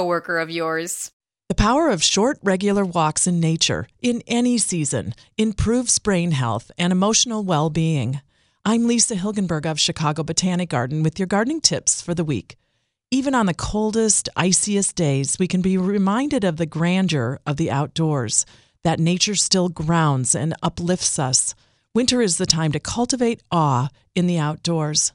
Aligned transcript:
coworker 0.00 0.38
of 0.38 0.50
yours. 0.50 1.12
The 1.50 1.54
power 1.54 1.90
of 1.90 2.02
short, 2.02 2.38
regular 2.42 2.86
walks 2.86 3.26
in 3.26 3.38
nature, 3.38 3.86
in 4.00 4.22
any 4.26 4.56
season, 4.56 5.14
improves 5.36 5.98
brain 5.98 6.30
health 6.30 6.70
and 6.78 6.90
emotional 6.90 7.44
well 7.44 7.68
being. 7.68 8.22
I'm 8.64 8.86
Lisa 8.86 9.14
Hilgenberg 9.14 9.66
of 9.66 9.78
Chicago 9.78 10.22
Botanic 10.22 10.70
Garden 10.70 11.02
with 11.02 11.18
your 11.18 11.26
gardening 11.26 11.60
tips 11.60 12.00
for 12.00 12.14
the 12.14 12.24
week. 12.24 12.56
Even 13.10 13.34
on 13.34 13.44
the 13.44 13.52
coldest, 13.52 14.30
iciest 14.36 14.96
days, 14.96 15.36
we 15.38 15.46
can 15.46 15.60
be 15.60 15.76
reminded 15.76 16.44
of 16.44 16.56
the 16.56 16.64
grandeur 16.64 17.38
of 17.44 17.58
the 17.58 17.70
outdoors, 17.70 18.46
that 18.84 19.00
nature 19.00 19.34
still 19.34 19.68
grounds 19.68 20.34
and 20.34 20.54
uplifts 20.62 21.18
us. 21.18 21.54
Winter 21.94 22.22
is 22.22 22.38
the 22.38 22.46
time 22.46 22.72
to 22.72 22.80
cultivate 22.80 23.42
awe 23.50 23.88
in 24.14 24.26
the 24.26 24.38
outdoors. 24.38 25.12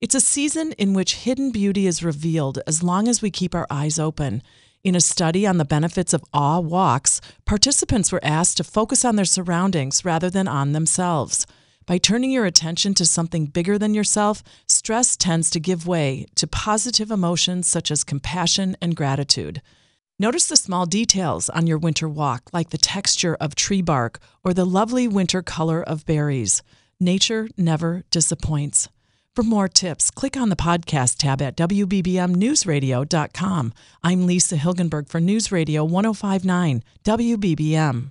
It's 0.00 0.14
a 0.14 0.20
season 0.20 0.70
in 0.78 0.94
which 0.94 1.16
hidden 1.16 1.50
beauty 1.50 1.88
is 1.88 2.04
revealed 2.04 2.60
as 2.68 2.84
long 2.84 3.08
as 3.08 3.20
we 3.20 3.32
keep 3.32 3.52
our 3.52 3.66
eyes 3.68 3.98
open. 3.98 4.44
In 4.84 4.94
a 4.94 5.00
study 5.00 5.44
on 5.44 5.58
the 5.58 5.64
benefits 5.64 6.12
of 6.12 6.24
awe 6.32 6.60
walks, 6.60 7.20
participants 7.44 8.12
were 8.12 8.24
asked 8.24 8.58
to 8.58 8.64
focus 8.64 9.04
on 9.04 9.16
their 9.16 9.24
surroundings 9.24 10.04
rather 10.04 10.30
than 10.30 10.46
on 10.46 10.70
themselves. 10.70 11.48
By 11.84 11.98
turning 11.98 12.30
your 12.30 12.44
attention 12.44 12.94
to 12.94 13.04
something 13.04 13.46
bigger 13.46 13.76
than 13.76 13.92
yourself, 13.92 14.44
stress 14.68 15.16
tends 15.16 15.50
to 15.50 15.58
give 15.58 15.88
way 15.88 16.26
to 16.36 16.46
positive 16.46 17.10
emotions 17.10 17.66
such 17.66 17.90
as 17.90 18.04
compassion 18.04 18.76
and 18.80 18.94
gratitude. 18.94 19.62
Notice 20.20 20.46
the 20.46 20.56
small 20.56 20.86
details 20.86 21.48
on 21.48 21.66
your 21.66 21.78
winter 21.78 22.08
walk, 22.08 22.50
like 22.52 22.70
the 22.70 22.78
texture 22.78 23.36
of 23.40 23.56
tree 23.56 23.82
bark 23.82 24.20
or 24.44 24.54
the 24.54 24.64
lovely 24.64 25.08
winter 25.08 25.42
color 25.42 25.82
of 25.82 26.06
berries. 26.06 26.62
Nature 27.00 27.48
never 27.56 28.04
disappoints. 28.12 28.88
For 29.38 29.44
more 29.44 29.68
tips, 29.68 30.10
click 30.10 30.36
on 30.36 30.48
the 30.48 30.56
podcast 30.56 31.18
tab 31.18 31.40
at 31.40 31.56
WBBMNewsRadio.com. 31.56 33.72
I'm 34.02 34.26
Lisa 34.26 34.56
Hilgenberg 34.56 35.08
for 35.08 35.20
News 35.20 35.52
Radio 35.52 35.84
1059 35.84 36.82
WBBM. 37.04 38.10